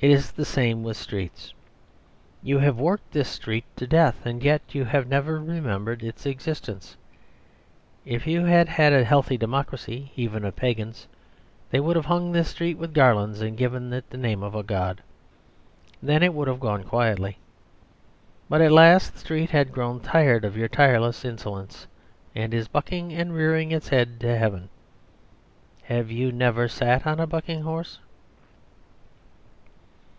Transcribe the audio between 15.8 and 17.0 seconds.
Then it would have gone